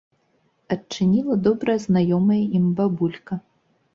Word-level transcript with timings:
Адчыніла 0.75 1.35
добра 1.49 1.75
знаёмая 1.85 2.39
ім 2.61 2.65
бабулька. 2.79 3.37